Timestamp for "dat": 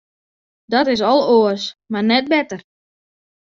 0.71-0.87